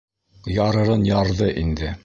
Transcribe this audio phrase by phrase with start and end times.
[0.55, 1.97] Ярырын ярҙы инде.